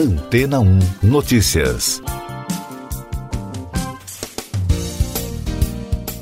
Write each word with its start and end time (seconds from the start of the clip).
Antena 0.00 0.60
1 0.60 0.78
Notícias. 1.02 2.00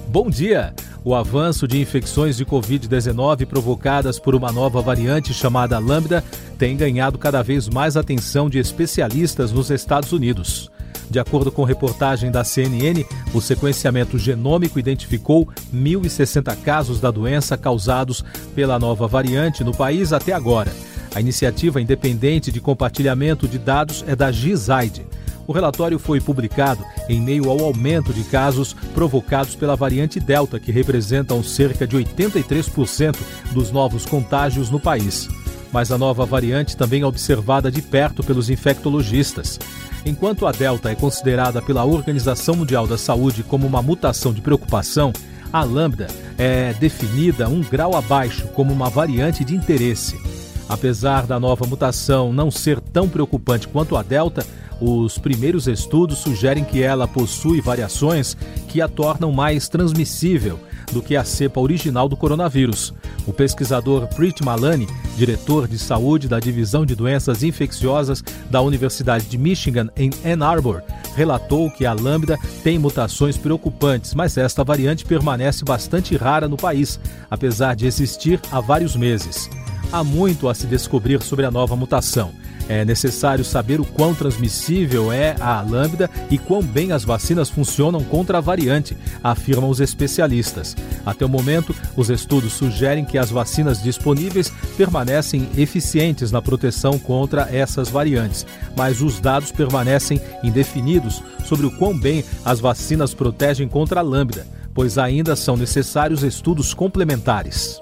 Bom 0.08 0.28
dia! 0.28 0.74
O 1.04 1.14
avanço 1.14 1.68
de 1.68 1.80
infecções 1.80 2.36
de 2.36 2.44
Covid-19 2.44 3.46
provocadas 3.46 4.18
por 4.18 4.34
uma 4.34 4.50
nova 4.50 4.82
variante 4.82 5.32
chamada 5.32 5.78
Lambda 5.78 6.24
tem 6.58 6.76
ganhado 6.76 7.18
cada 7.18 7.40
vez 7.40 7.68
mais 7.68 7.96
atenção 7.96 8.50
de 8.50 8.58
especialistas 8.58 9.52
nos 9.52 9.70
Estados 9.70 10.10
Unidos. 10.10 10.72
De 11.08 11.20
acordo 11.20 11.52
com 11.52 11.62
reportagem 11.62 12.32
da 12.32 12.42
CNN, 12.42 13.06
o 13.32 13.40
sequenciamento 13.40 14.18
genômico 14.18 14.80
identificou 14.80 15.46
1.060 15.72 16.56
casos 16.62 17.00
da 17.00 17.12
doença 17.12 17.56
causados 17.56 18.24
pela 18.56 18.76
nova 18.76 19.06
variante 19.06 19.62
no 19.62 19.72
país 19.72 20.12
até 20.12 20.32
agora. 20.32 20.72
A 21.14 21.20
iniciativa 21.20 21.80
independente 21.80 22.52
de 22.52 22.60
compartilhamento 22.60 23.48
de 23.48 23.58
dados 23.58 24.04
é 24.06 24.14
da 24.14 24.30
Gizaid. 24.30 25.06
O 25.46 25.52
relatório 25.52 25.98
foi 25.98 26.20
publicado 26.20 26.84
em 27.08 27.20
meio 27.20 27.48
ao 27.48 27.64
aumento 27.64 28.12
de 28.12 28.22
casos 28.24 28.74
provocados 28.94 29.54
pela 29.54 29.74
variante 29.74 30.20
Delta, 30.20 30.60
que 30.60 30.70
representam 30.70 31.42
cerca 31.42 31.86
de 31.86 31.96
83% 31.96 33.16
dos 33.52 33.70
novos 33.70 34.04
contágios 34.04 34.68
no 34.68 34.78
país. 34.78 35.26
Mas 35.72 35.90
a 35.90 35.96
nova 35.96 36.26
variante 36.26 36.76
também 36.76 37.00
é 37.00 37.06
observada 37.06 37.70
de 37.70 37.80
perto 37.80 38.22
pelos 38.22 38.50
infectologistas. 38.50 39.58
Enquanto 40.04 40.46
a 40.46 40.52
Delta 40.52 40.90
é 40.90 40.94
considerada 40.94 41.62
pela 41.62 41.84
Organização 41.84 42.54
Mundial 42.54 42.86
da 42.86 42.98
Saúde 42.98 43.42
como 43.42 43.66
uma 43.66 43.82
mutação 43.82 44.34
de 44.34 44.42
preocupação, 44.42 45.12
a 45.50 45.64
Lambda 45.64 46.08
é 46.36 46.74
definida 46.74 47.48
um 47.48 47.62
grau 47.62 47.96
abaixo 47.96 48.48
como 48.48 48.72
uma 48.72 48.90
variante 48.90 49.44
de 49.44 49.54
interesse. 49.54 50.37
Apesar 50.68 51.26
da 51.26 51.40
nova 51.40 51.66
mutação 51.66 52.32
não 52.32 52.50
ser 52.50 52.80
tão 52.80 53.08
preocupante 53.08 53.66
quanto 53.66 53.96
a 53.96 54.02
Delta, 54.02 54.44
os 54.80 55.18
primeiros 55.18 55.66
estudos 55.66 56.18
sugerem 56.18 56.64
que 56.64 56.82
ela 56.82 57.08
possui 57.08 57.60
variações 57.60 58.36
que 58.68 58.80
a 58.80 58.88
tornam 58.88 59.32
mais 59.32 59.68
transmissível 59.68 60.58
do 60.92 61.02
que 61.02 61.16
a 61.16 61.24
cepa 61.24 61.60
original 61.60 62.08
do 62.08 62.16
coronavírus. 62.16 62.94
O 63.26 63.32
pesquisador 63.32 64.06
Preet 64.08 64.42
Malani, 64.42 64.86
diretor 65.16 65.66
de 65.66 65.78
saúde 65.78 66.28
da 66.28 66.38
Divisão 66.38 66.86
de 66.86 66.94
Doenças 66.94 67.42
Infecciosas 67.42 68.22
da 68.48 68.62
Universidade 68.62 69.26
de 69.26 69.36
Michigan 69.36 69.88
em 69.96 70.10
Ann 70.24 70.42
Arbor, 70.42 70.82
relatou 71.14 71.70
que 71.70 71.84
a 71.84 71.92
lambda 71.92 72.38
tem 72.62 72.78
mutações 72.78 73.36
preocupantes, 73.36 74.14
mas 74.14 74.36
esta 74.36 74.62
variante 74.62 75.04
permanece 75.04 75.64
bastante 75.64 76.16
rara 76.16 76.48
no 76.48 76.56
país, 76.56 76.98
apesar 77.30 77.74
de 77.74 77.86
existir 77.86 78.40
há 78.50 78.60
vários 78.60 78.94
meses. 78.94 79.50
Há 79.90 80.04
muito 80.04 80.50
a 80.50 80.54
se 80.54 80.66
descobrir 80.66 81.22
sobre 81.22 81.46
a 81.46 81.50
nova 81.50 81.74
mutação. 81.74 82.30
É 82.68 82.84
necessário 82.84 83.42
saber 83.42 83.80
o 83.80 83.84
quão 83.86 84.14
transmissível 84.14 85.10
é 85.10 85.34
a 85.40 85.62
lambda 85.62 86.10
e 86.30 86.36
quão 86.36 86.62
bem 86.62 86.92
as 86.92 87.02
vacinas 87.02 87.48
funcionam 87.48 88.04
contra 88.04 88.36
a 88.36 88.40
variante, 88.42 88.94
afirmam 89.24 89.70
os 89.70 89.80
especialistas. 89.80 90.76
Até 91.06 91.24
o 91.24 91.28
momento, 91.30 91.74
os 91.96 92.10
estudos 92.10 92.52
sugerem 92.52 93.06
que 93.06 93.16
as 93.16 93.30
vacinas 93.30 93.82
disponíveis 93.82 94.52
permanecem 94.76 95.48
eficientes 95.56 96.30
na 96.30 96.42
proteção 96.42 96.98
contra 96.98 97.48
essas 97.50 97.88
variantes, 97.88 98.44
mas 98.76 99.00
os 99.00 99.18
dados 99.18 99.50
permanecem 99.50 100.20
indefinidos 100.44 101.22
sobre 101.46 101.64
o 101.64 101.70
quão 101.70 101.98
bem 101.98 102.22
as 102.44 102.60
vacinas 102.60 103.14
protegem 103.14 103.66
contra 103.66 104.00
a 104.00 104.02
lambda, 104.02 104.46
pois 104.74 104.98
ainda 104.98 105.34
são 105.34 105.56
necessários 105.56 106.22
estudos 106.22 106.74
complementares. 106.74 107.80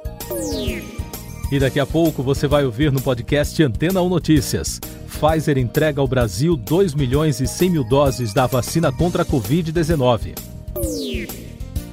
E 1.50 1.60
daqui 1.60 1.78
a 1.78 1.86
pouco 1.86 2.22
você 2.22 2.48
vai 2.48 2.64
ouvir 2.64 2.90
no 2.90 3.00
podcast 3.00 3.62
Antena 3.62 4.02
1 4.02 4.08
Notícias. 4.08 4.80
Pfizer 5.06 5.56
entrega 5.56 6.00
ao 6.00 6.08
Brasil 6.08 6.56
2 6.56 6.94
milhões 6.94 7.40
e 7.40 7.46
100 7.46 7.70
mil 7.70 7.84
doses 7.84 8.34
da 8.34 8.46
vacina 8.46 8.90
contra 8.90 9.22
a 9.22 9.26
Covid-19. 9.26 10.34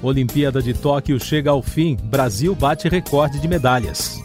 Olimpíada 0.02 0.62
de 0.62 0.74
Tóquio 0.74 1.20
chega 1.20 1.52
ao 1.52 1.62
fim. 1.62 1.96
Brasil 1.96 2.56
bate 2.56 2.90
recorde 2.90 3.40
de 3.40 3.48
medalhas. 3.48 4.20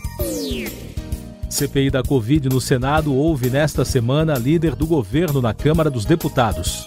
CPI 1.51 1.91
da 1.91 2.03
Covid 2.03 2.49
no 2.49 2.61
Senado 2.61 3.15
houve 3.15 3.51
nesta 3.51 3.85
semana 3.85 4.35
líder 4.35 4.75
do 4.75 4.87
governo 4.87 5.41
na 5.41 5.55
Câmara 5.55 5.91
dos 5.91 6.05
Deputados. 6.05 6.87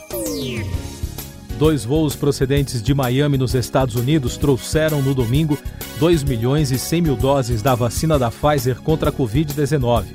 Dois 1.61 1.85
voos 1.85 2.15
procedentes 2.15 2.81
de 2.81 2.91
Miami, 2.91 3.37
nos 3.37 3.53
Estados 3.53 3.93
Unidos, 3.93 4.35
trouxeram 4.35 4.99
no 4.99 5.13
domingo 5.13 5.59
2 5.99 6.23
milhões 6.23 6.71
e 6.71 6.79
100 6.79 7.01
mil 7.03 7.15
doses 7.15 7.61
da 7.61 7.75
vacina 7.75 8.17
da 8.17 8.31
Pfizer 8.31 8.81
contra 8.81 9.11
a 9.11 9.13
Covid-19. 9.13 10.05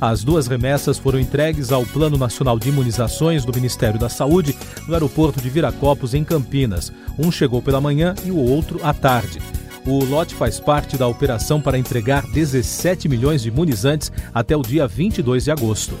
As 0.00 0.22
duas 0.22 0.46
remessas 0.46 0.98
foram 0.98 1.18
entregues 1.18 1.72
ao 1.72 1.84
Plano 1.84 2.16
Nacional 2.16 2.56
de 2.56 2.68
Imunizações 2.68 3.44
do 3.44 3.52
Ministério 3.52 3.98
da 3.98 4.08
Saúde 4.08 4.54
no 4.86 4.94
aeroporto 4.94 5.40
de 5.40 5.50
Viracopos, 5.50 6.14
em 6.14 6.22
Campinas. 6.22 6.92
Um 7.18 7.32
chegou 7.32 7.60
pela 7.60 7.80
manhã 7.80 8.14
e 8.24 8.30
o 8.30 8.38
outro 8.38 8.78
à 8.80 8.94
tarde. 8.94 9.40
O 9.84 10.04
lote 10.04 10.36
faz 10.36 10.60
parte 10.60 10.96
da 10.96 11.08
operação 11.08 11.60
para 11.60 11.76
entregar 11.76 12.22
17 12.30 13.08
milhões 13.08 13.42
de 13.42 13.48
imunizantes 13.48 14.12
até 14.32 14.56
o 14.56 14.62
dia 14.62 14.86
22 14.86 15.42
de 15.42 15.50
agosto. 15.50 15.98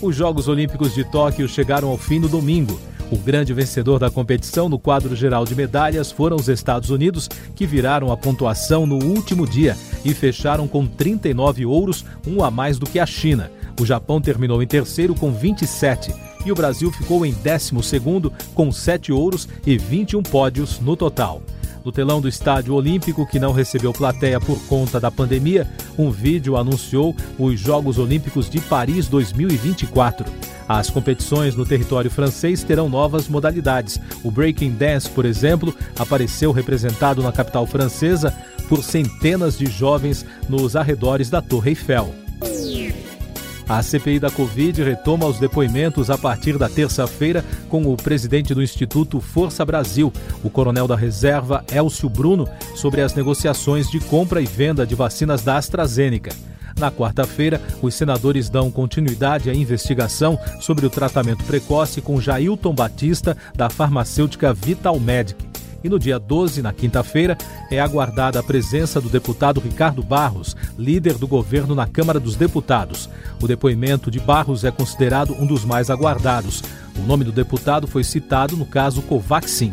Os 0.00 0.16
Jogos 0.16 0.48
Olímpicos 0.48 0.94
de 0.94 1.04
Tóquio 1.04 1.46
chegaram 1.46 1.90
ao 1.90 1.98
fim 1.98 2.18
no 2.18 2.30
domingo. 2.30 2.80
O 3.12 3.16
grande 3.18 3.52
vencedor 3.52 3.98
da 3.98 4.10
competição 4.10 4.70
no 4.70 4.78
quadro 4.78 5.14
geral 5.14 5.44
de 5.44 5.54
medalhas 5.54 6.10
foram 6.10 6.34
os 6.34 6.48
Estados 6.48 6.88
Unidos, 6.88 7.28
que 7.54 7.66
viraram 7.66 8.10
a 8.10 8.16
pontuação 8.16 8.86
no 8.86 9.04
último 9.04 9.46
dia 9.46 9.76
e 10.02 10.14
fecharam 10.14 10.66
com 10.66 10.86
39 10.86 11.66
ouros, 11.66 12.06
um 12.26 12.42
a 12.42 12.50
mais 12.50 12.78
do 12.78 12.86
que 12.86 12.98
a 12.98 13.04
China. 13.04 13.52
O 13.78 13.84
Japão 13.84 14.18
terminou 14.18 14.62
em 14.62 14.66
terceiro 14.66 15.14
com 15.14 15.30
27 15.30 16.10
e 16.46 16.50
o 16.50 16.54
Brasil 16.54 16.90
ficou 16.90 17.26
em 17.26 17.34
12 17.34 17.74
com 18.54 18.72
7 18.72 19.12
ouros 19.12 19.46
e 19.66 19.76
21 19.76 20.22
pódios 20.22 20.80
no 20.80 20.96
total. 20.96 21.42
No 21.84 21.92
telão 21.92 22.18
do 22.18 22.28
Estádio 22.28 22.74
Olímpico, 22.74 23.26
que 23.26 23.38
não 23.38 23.52
recebeu 23.52 23.92
plateia 23.92 24.40
por 24.40 24.58
conta 24.68 24.98
da 24.98 25.10
pandemia, 25.10 25.68
um 25.98 26.10
vídeo 26.10 26.56
anunciou 26.56 27.14
os 27.38 27.60
Jogos 27.60 27.98
Olímpicos 27.98 28.48
de 28.48 28.58
Paris 28.58 29.06
2024. 29.06 30.24
As 30.72 30.88
competições 30.88 31.54
no 31.54 31.66
território 31.66 32.10
francês 32.10 32.64
terão 32.64 32.88
novas 32.88 33.28
modalidades. 33.28 34.00
O 34.24 34.30
breaking 34.30 34.70
dance, 34.70 35.06
por 35.06 35.26
exemplo, 35.26 35.76
apareceu 35.98 36.50
representado 36.50 37.22
na 37.22 37.30
capital 37.30 37.66
francesa 37.66 38.34
por 38.70 38.82
centenas 38.82 39.58
de 39.58 39.66
jovens 39.66 40.24
nos 40.48 40.74
arredores 40.74 41.28
da 41.28 41.42
Torre 41.42 41.72
Eiffel. 41.72 42.14
A 43.68 43.82
CPI 43.82 44.18
da 44.18 44.30
Covid 44.30 44.82
retoma 44.82 45.26
os 45.26 45.38
depoimentos 45.38 46.08
a 46.08 46.16
partir 46.16 46.56
da 46.56 46.70
terça-feira 46.70 47.44
com 47.68 47.82
o 47.92 47.94
presidente 47.94 48.54
do 48.54 48.62
Instituto 48.62 49.20
Força 49.20 49.66
Brasil, 49.66 50.10
o 50.42 50.48
coronel 50.48 50.88
da 50.88 50.96
reserva 50.96 51.62
Elcio 51.70 52.08
Bruno, 52.08 52.48
sobre 52.74 53.02
as 53.02 53.14
negociações 53.14 53.90
de 53.90 54.00
compra 54.00 54.40
e 54.40 54.46
venda 54.46 54.86
de 54.86 54.94
vacinas 54.94 55.42
da 55.42 55.58
AstraZeneca. 55.58 56.30
Na 56.82 56.90
quarta-feira, 56.90 57.60
os 57.80 57.94
senadores 57.94 58.50
dão 58.50 58.68
continuidade 58.68 59.48
à 59.48 59.54
investigação 59.54 60.36
sobre 60.60 60.84
o 60.84 60.90
tratamento 60.90 61.44
precoce 61.44 62.00
com 62.00 62.20
Jailton 62.20 62.74
Batista, 62.74 63.36
da 63.54 63.70
farmacêutica 63.70 64.52
Vital 64.52 64.98
Medic. 64.98 65.46
E 65.84 65.88
no 65.88 65.96
dia 65.96 66.18
12, 66.18 66.60
na 66.60 66.72
quinta-feira, 66.72 67.38
é 67.70 67.78
aguardada 67.78 68.40
a 68.40 68.42
presença 68.42 69.00
do 69.00 69.08
deputado 69.08 69.60
Ricardo 69.60 70.02
Barros, 70.02 70.56
líder 70.76 71.18
do 71.18 71.28
governo 71.28 71.72
na 71.72 71.86
Câmara 71.86 72.18
dos 72.18 72.34
Deputados. 72.34 73.08
O 73.40 73.46
depoimento 73.46 74.10
de 74.10 74.18
Barros 74.18 74.64
é 74.64 74.72
considerado 74.72 75.36
um 75.38 75.46
dos 75.46 75.64
mais 75.64 75.88
aguardados. 75.88 76.64
O 76.98 77.02
nome 77.02 77.22
do 77.22 77.30
deputado 77.30 77.86
foi 77.86 78.02
citado 78.02 78.56
no 78.56 78.66
caso 78.66 79.02
Covaxin. 79.02 79.70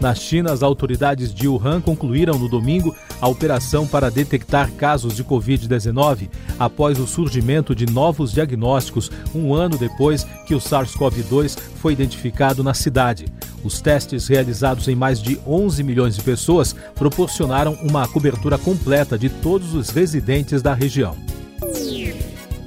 Na 0.00 0.14
China, 0.14 0.50
as 0.50 0.62
autoridades 0.62 1.32
de 1.32 1.46
Wuhan 1.46 1.78
concluíram 1.78 2.38
no 2.38 2.48
domingo 2.48 2.96
a 3.20 3.28
operação 3.28 3.86
para 3.86 4.10
detectar 4.10 4.72
casos 4.72 5.14
de 5.14 5.22
Covid-19 5.22 6.30
após 6.58 6.98
o 6.98 7.06
surgimento 7.06 7.74
de 7.74 7.84
novos 7.84 8.32
diagnósticos 8.32 9.10
um 9.34 9.52
ano 9.52 9.76
depois 9.76 10.24
que 10.46 10.54
o 10.54 10.58
SARS-CoV-2 10.58 11.58
foi 11.76 11.92
identificado 11.92 12.64
na 12.64 12.72
cidade. 12.72 13.26
Os 13.62 13.82
testes 13.82 14.26
realizados 14.26 14.88
em 14.88 14.94
mais 14.94 15.20
de 15.20 15.38
11 15.46 15.82
milhões 15.82 16.16
de 16.16 16.22
pessoas 16.22 16.74
proporcionaram 16.94 17.74
uma 17.82 18.08
cobertura 18.08 18.56
completa 18.56 19.18
de 19.18 19.28
todos 19.28 19.74
os 19.74 19.90
residentes 19.90 20.62
da 20.62 20.72
região. 20.72 21.14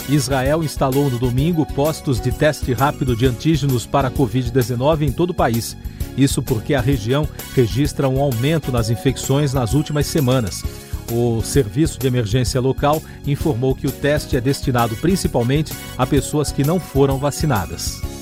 Israel 0.10 0.64
instalou 0.64 1.10
no 1.10 1.18
domingo 1.18 1.66
postos 1.66 2.20
de 2.20 2.32
teste 2.32 2.74
rápido 2.74 3.16
de 3.16 3.26
antígenos 3.26 3.86
para 3.86 4.10
a 4.10 4.12
Covid-19 4.12 5.04
em 5.04 5.12
todo 5.12 5.30
o 5.30 5.34
país. 5.34 5.78
Isso 6.18 6.42
porque 6.42 6.74
a 6.74 6.82
região 6.82 7.28
registra 7.56 8.10
um 8.10 8.22
aumento 8.22 8.72
nas 8.72 8.90
infecções 8.90 9.54
nas 9.54 9.74
últimas 9.74 10.06
semanas. 10.08 10.64
O 11.12 11.42
Serviço 11.42 12.00
de 12.00 12.08
Emergência 12.08 12.60
Local 12.60 13.02
informou 13.26 13.76
que 13.76 13.88
o 13.88 13.92
teste 13.92 14.38
é 14.38 14.42
destinado 14.42 14.96
principalmente 14.98 15.74
a 15.98 16.06
pessoas 16.06 16.52
que 16.52 16.64
não 16.64 16.80
foram 16.80 17.18
vacinadas. 17.18 18.13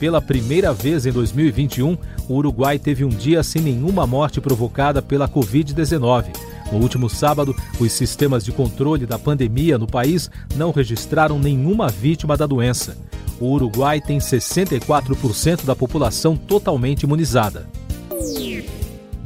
Pela 0.00 0.20
primeira 0.20 0.72
vez 0.72 1.06
em 1.06 1.12
2021, 1.12 1.96
o 2.28 2.34
Uruguai 2.34 2.78
teve 2.78 3.04
um 3.04 3.10
dia 3.10 3.42
sem 3.44 3.62
nenhuma 3.62 4.06
morte 4.06 4.40
provocada 4.40 5.00
pela 5.00 5.28
Covid-19. 5.28 6.34
No 6.72 6.78
último 6.78 7.08
sábado, 7.08 7.54
os 7.78 7.92
sistemas 7.92 8.44
de 8.44 8.50
controle 8.50 9.06
da 9.06 9.18
pandemia 9.18 9.78
no 9.78 9.86
país 9.86 10.28
não 10.56 10.72
registraram 10.72 11.38
nenhuma 11.38 11.88
vítima 11.88 12.36
da 12.36 12.46
doença 12.46 12.96
o 13.40 13.46
Uruguai 13.46 14.00
tem 14.00 14.18
64% 14.18 15.64
da 15.64 15.74
população 15.74 16.36
totalmente 16.36 17.04
imunizada. 17.04 17.66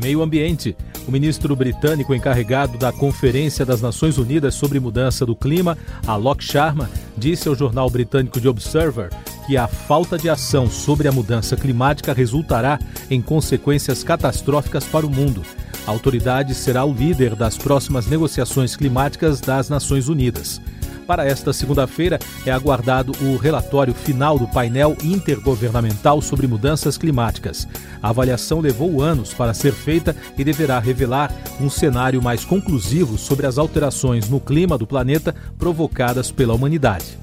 Meio 0.01 0.23
Ambiente. 0.23 0.77
O 1.07 1.13
ministro 1.13 1.55
britânico 1.55 2.15
encarregado 2.15 2.79
da 2.79 2.91
Conferência 2.91 3.67
das 3.67 3.83
Nações 3.83 4.17
Unidas 4.17 4.55
sobre 4.55 4.81
Mudança 4.81 5.27
do 5.27 5.37
Clima, 5.37 5.77
Alok 6.07 6.43
Sharma, 6.43 6.89
disse 7.15 7.47
ao 7.47 7.55
jornal 7.55 7.91
britânico 7.91 8.41
The 8.41 8.49
Observer 8.49 9.11
que 9.47 9.57
a 9.57 9.67
falta 9.67 10.17
de 10.17 10.29
ação 10.29 10.71
sobre 10.71 11.09
a 11.09 11.13
mudança 11.13 11.57
climática 11.57 12.13
resultará 12.13 12.79
em 13.11 13.21
consequências 13.21 14.03
catastróficas 14.03 14.85
para 14.85 15.07
o 15.07 15.11
mundo. 15.11 15.43
A 15.87 15.91
autoridade 15.91 16.55
será 16.55 16.85
o 16.85 16.93
líder 16.93 17.35
das 17.35 17.59
próximas 17.59 18.07
negociações 18.07 18.75
climáticas 18.75 19.41
das 19.41 19.69
Nações 19.69 20.09
Unidas. 20.09 20.61
Para 21.07 21.27
esta 21.27 21.53
segunda-feira 21.53 22.19
é 22.47 22.51
aguardado 22.51 23.13
o 23.21 23.37
relatório 23.37 23.93
final 23.93 24.39
do 24.39 24.49
painel 24.49 24.97
intergovernamental 25.05 26.23
sobre 26.23 26.47
mudanças 26.47 26.97
climáticas. 26.97 27.69
A 28.03 28.09
avaliação 28.09 28.61
levou 28.61 29.03
anos 29.03 29.35
para 29.35 29.53
ser 29.53 29.73
feita 29.73 30.17
e 30.39 30.43
deverá 30.43 30.79
revelar 30.79 31.31
um 31.61 31.69
cenário 31.69 32.23
mais 32.23 32.45
conclusivo 32.45 33.19
sobre 33.19 33.47
as 33.47 33.59
alterações 33.59 34.31
no 34.31 34.41
clima 34.41 34.79
do 34.79 34.87
planeta 34.87 35.35
provocadas 35.59 36.31
pela 36.31 36.55
humanidade. 36.55 37.19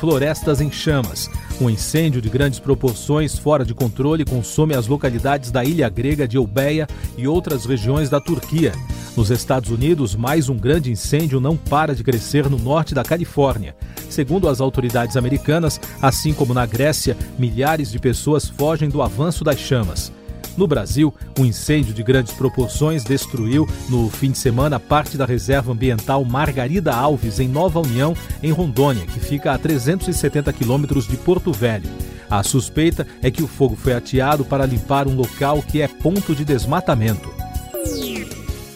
Florestas 0.00 0.62
em 0.62 0.72
chamas. 0.72 1.28
Um 1.60 1.68
incêndio 1.68 2.22
de 2.22 2.30
grandes 2.30 2.58
proporções, 2.58 3.38
fora 3.38 3.66
de 3.66 3.74
controle, 3.74 4.24
consome 4.24 4.74
as 4.74 4.86
localidades 4.86 5.50
da 5.50 5.62
ilha 5.62 5.90
grega 5.90 6.26
de 6.26 6.38
Eubeia 6.38 6.88
e 7.18 7.28
outras 7.28 7.66
regiões 7.66 8.08
da 8.08 8.18
Turquia. 8.18 8.72
Nos 9.14 9.30
Estados 9.30 9.70
Unidos, 9.70 10.16
mais 10.16 10.48
um 10.48 10.56
grande 10.56 10.90
incêndio 10.90 11.38
não 11.38 11.54
para 11.54 11.94
de 11.94 12.02
crescer 12.02 12.48
no 12.48 12.58
norte 12.58 12.94
da 12.94 13.04
Califórnia. 13.04 13.76
Segundo 14.08 14.48
as 14.48 14.58
autoridades 14.58 15.18
americanas, 15.18 15.78
assim 16.00 16.32
como 16.32 16.54
na 16.54 16.64
Grécia, 16.64 17.14
milhares 17.38 17.92
de 17.92 17.98
pessoas 17.98 18.48
fogem 18.48 18.88
do 18.88 19.02
avanço 19.02 19.44
das 19.44 19.58
chamas. 19.58 20.10
No 20.60 20.66
Brasil, 20.66 21.14
um 21.38 21.46
incêndio 21.46 21.94
de 21.94 22.02
grandes 22.02 22.34
proporções 22.34 23.02
destruiu 23.02 23.66
no 23.88 24.10
fim 24.10 24.30
de 24.30 24.36
semana 24.36 24.78
parte 24.78 25.16
da 25.16 25.24
reserva 25.24 25.72
ambiental 25.72 26.22
Margarida 26.22 26.92
Alves, 26.92 27.40
em 27.40 27.48
Nova 27.48 27.80
União, 27.80 28.14
em 28.42 28.52
Rondônia, 28.52 29.06
que 29.06 29.18
fica 29.18 29.54
a 29.54 29.58
370 29.58 30.52
quilômetros 30.52 31.08
de 31.08 31.16
Porto 31.16 31.50
Velho. 31.50 31.88
A 32.28 32.42
suspeita 32.42 33.06
é 33.22 33.30
que 33.30 33.42
o 33.42 33.48
fogo 33.48 33.74
foi 33.74 33.94
ateado 33.94 34.44
para 34.44 34.66
limpar 34.66 35.08
um 35.08 35.16
local 35.16 35.62
que 35.62 35.80
é 35.80 35.88
ponto 35.88 36.34
de 36.34 36.44
desmatamento 36.44 37.30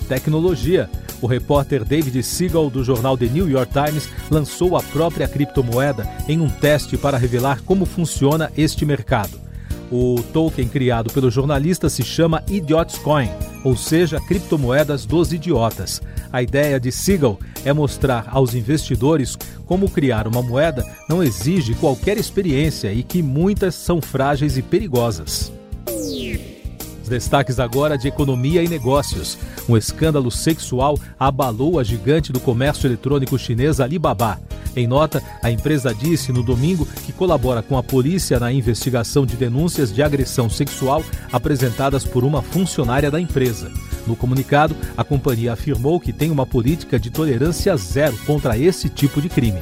tecnologia. 0.08 0.88
O 1.20 1.26
repórter 1.26 1.84
David 1.84 2.22
Siegel, 2.22 2.70
do 2.70 2.84
jornal 2.84 3.16
The 3.16 3.26
New 3.26 3.48
York 3.48 3.72
Times, 3.72 4.08
lançou 4.30 4.76
a 4.76 4.82
própria 4.82 5.26
criptomoeda 5.26 6.08
em 6.28 6.40
um 6.40 6.48
teste 6.48 6.96
para 6.96 7.18
revelar 7.18 7.62
como 7.62 7.84
funciona 7.84 8.50
este 8.56 8.84
mercado. 8.84 9.44
O 9.90 10.22
token 10.32 10.66
criado 10.66 11.12
pelo 11.12 11.30
jornalista 11.30 11.88
se 11.88 12.02
chama 12.02 12.42
Idiots 12.48 12.98
Coin, 12.98 13.28
ou 13.62 13.76
seja, 13.76 14.20
criptomoedas 14.20 15.04
dos 15.04 15.32
idiotas. 15.32 16.02
A 16.32 16.42
ideia 16.42 16.80
de 16.80 16.90
Siegel 16.90 17.38
é 17.64 17.72
mostrar 17.72 18.26
aos 18.30 18.54
investidores 18.54 19.38
como 19.66 19.88
criar 19.88 20.26
uma 20.26 20.42
moeda 20.42 20.84
não 21.08 21.22
exige 21.22 21.74
qualquer 21.74 22.18
experiência 22.18 22.92
e 22.92 23.02
que 23.02 23.22
muitas 23.22 23.74
são 23.74 24.00
frágeis 24.00 24.56
e 24.56 24.62
perigosas. 24.62 25.52
Os 25.86 27.08
destaques 27.08 27.60
agora 27.60 27.98
de 27.98 28.08
economia 28.08 28.62
e 28.62 28.68
negócios. 28.68 29.38
Um 29.68 29.76
escândalo 29.76 30.30
sexual 30.30 30.98
abalou 31.18 31.78
a 31.78 31.84
gigante 31.84 32.32
do 32.32 32.40
comércio 32.40 32.86
eletrônico 32.86 33.38
chinês 33.38 33.78
Alibaba. 33.78 34.40
Em 34.76 34.86
nota, 34.86 35.22
a 35.42 35.50
empresa 35.50 35.94
disse 35.94 36.32
no 36.32 36.42
domingo 36.42 36.86
que 37.06 37.12
colabora 37.12 37.62
com 37.62 37.78
a 37.78 37.82
polícia 37.82 38.40
na 38.40 38.52
investigação 38.52 39.24
de 39.24 39.36
denúncias 39.36 39.92
de 39.92 40.02
agressão 40.02 40.50
sexual 40.50 41.02
apresentadas 41.32 42.04
por 42.04 42.24
uma 42.24 42.42
funcionária 42.42 43.10
da 43.10 43.20
empresa. 43.20 43.70
No 44.06 44.16
comunicado, 44.16 44.76
a 44.96 45.04
companhia 45.04 45.52
afirmou 45.52 46.00
que 46.00 46.12
tem 46.12 46.30
uma 46.30 46.44
política 46.44 46.98
de 46.98 47.10
tolerância 47.10 47.76
zero 47.76 48.16
contra 48.26 48.58
esse 48.58 48.88
tipo 48.88 49.22
de 49.22 49.28
crime. 49.28 49.60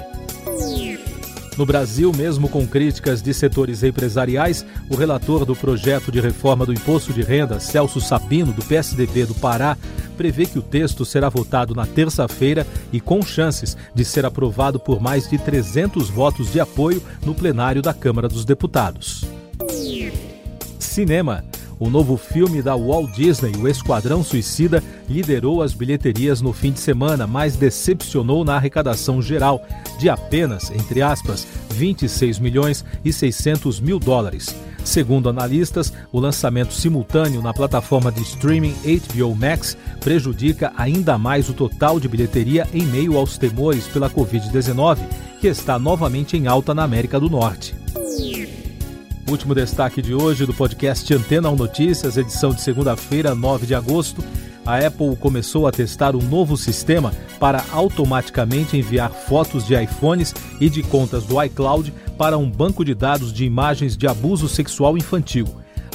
No 1.56 1.66
Brasil, 1.66 2.10
mesmo 2.16 2.48
com 2.48 2.66
críticas 2.66 3.20
de 3.20 3.34
setores 3.34 3.82
empresariais, 3.82 4.64
o 4.88 4.96
relator 4.96 5.44
do 5.44 5.54
projeto 5.54 6.10
de 6.10 6.18
reforma 6.18 6.64
do 6.64 6.72
imposto 6.72 7.12
de 7.12 7.20
renda, 7.20 7.60
Celso 7.60 8.00
Sabino, 8.00 8.52
do 8.52 8.64
PSDB 8.64 9.26
do 9.26 9.34
Pará, 9.34 9.76
prevê 10.12 10.46
que 10.46 10.58
o 10.58 10.62
texto 10.62 11.04
será 11.04 11.28
votado 11.28 11.74
na 11.74 11.86
terça-feira 11.86 12.66
e 12.92 13.00
com 13.00 13.22
chances 13.22 13.76
de 13.94 14.04
ser 14.04 14.24
aprovado 14.24 14.78
por 14.78 15.00
mais 15.00 15.28
de 15.28 15.38
300 15.38 16.08
votos 16.10 16.52
de 16.52 16.60
apoio 16.60 17.02
no 17.24 17.34
plenário 17.34 17.82
da 17.82 17.92
Câmara 17.92 18.28
dos 18.28 18.44
Deputados. 18.44 19.24
Cinema. 20.78 21.44
O 21.78 21.90
novo 21.90 22.16
filme 22.16 22.62
da 22.62 22.76
Walt 22.76 23.10
Disney, 23.12 23.56
O 23.56 23.66
Esquadrão 23.66 24.22
Suicida, 24.22 24.80
liderou 25.08 25.62
as 25.62 25.74
bilheterias 25.74 26.40
no 26.40 26.52
fim 26.52 26.70
de 26.70 26.78
semana, 26.78 27.26
mas 27.26 27.56
decepcionou 27.56 28.44
na 28.44 28.54
arrecadação 28.54 29.20
geral 29.20 29.66
de 29.98 30.08
apenas, 30.08 30.70
entre 30.70 31.02
aspas, 31.02 31.44
26 31.70 32.38
milhões 32.38 32.84
e 33.04 33.12
600 33.12 33.80
mil 33.80 33.98
dólares. 33.98 34.54
Segundo 34.84 35.28
analistas, 35.28 35.92
o 36.10 36.18
lançamento 36.18 36.72
simultâneo 36.72 37.40
na 37.40 37.52
plataforma 37.54 38.10
de 38.10 38.22
streaming 38.22 38.74
HBO 38.74 39.34
Max 39.34 39.76
prejudica 40.00 40.72
ainda 40.76 41.16
mais 41.16 41.48
o 41.48 41.54
total 41.54 42.00
de 42.00 42.08
bilheteria 42.08 42.66
em 42.74 42.84
meio 42.84 43.16
aos 43.16 43.38
temores 43.38 43.86
pela 43.86 44.10
Covid-19, 44.10 44.98
que 45.40 45.46
está 45.46 45.78
novamente 45.78 46.36
em 46.36 46.46
alta 46.46 46.74
na 46.74 46.82
América 46.82 47.18
do 47.20 47.30
Norte. 47.30 47.74
Último 49.28 49.54
destaque 49.54 50.02
de 50.02 50.12
hoje 50.14 50.44
do 50.44 50.52
podcast 50.52 51.14
Antena 51.14 51.48
1 51.48 51.56
Notícias, 51.56 52.16
edição 52.16 52.50
de 52.50 52.60
segunda-feira, 52.60 53.34
9 53.34 53.66
de 53.66 53.74
agosto. 53.74 54.22
A 54.64 54.78
Apple 54.78 55.16
começou 55.16 55.66
a 55.66 55.72
testar 55.72 56.14
um 56.14 56.22
novo 56.22 56.56
sistema 56.56 57.12
para 57.40 57.64
automaticamente 57.72 58.76
enviar 58.76 59.10
fotos 59.10 59.66
de 59.66 59.74
iPhones 59.74 60.32
e 60.60 60.70
de 60.70 60.82
contas 60.82 61.24
do 61.24 61.42
iCloud 61.42 61.92
para 62.16 62.38
um 62.38 62.48
banco 62.48 62.84
de 62.84 62.94
dados 62.94 63.32
de 63.32 63.44
imagens 63.44 63.96
de 63.96 64.06
abuso 64.06 64.48
sexual 64.48 64.96
infantil. 64.96 65.46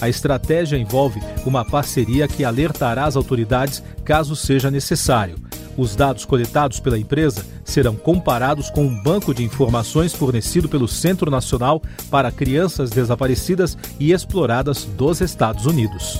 A 0.01 0.09
estratégia 0.09 0.77
envolve 0.77 1.21
uma 1.45 1.63
parceria 1.63 2.27
que 2.27 2.43
alertará 2.43 3.05
as 3.05 3.15
autoridades 3.15 3.81
caso 4.03 4.35
seja 4.35 4.69
necessário. 4.69 5.35
Os 5.77 5.95
dados 5.95 6.25
coletados 6.25 6.79
pela 6.79 6.99
empresa 6.99 7.45
serão 7.63 7.95
comparados 7.95 8.69
com 8.69 8.83
um 8.83 9.03
banco 9.03 9.33
de 9.33 9.43
informações 9.43 10.13
fornecido 10.13 10.67
pelo 10.67 10.87
Centro 10.87 11.31
Nacional 11.31 11.81
para 12.09 12.31
Crianças 12.31 12.89
Desaparecidas 12.89 13.77
e 13.99 14.11
Exploradas 14.11 14.85
dos 14.85 15.21
Estados 15.21 15.65
Unidos. 15.65 16.19